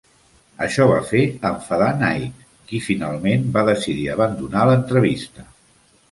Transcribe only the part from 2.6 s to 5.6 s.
qui finalment va decidir abandonar l'entrevista.